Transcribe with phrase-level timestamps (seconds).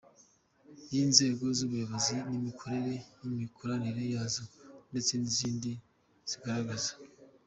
[0.93, 2.93] y’inzego z’ubuyobozi n’imikorere
[3.25, 4.43] n’imikoranire yazo,
[4.89, 5.71] ndetse n’izindi
[6.29, 6.91] zigaragaza